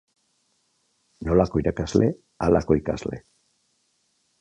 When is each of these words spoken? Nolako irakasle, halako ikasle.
Nolako 1.27 1.63
irakasle, 1.65 2.09
halako 2.49 2.81
ikasle. 2.83 3.25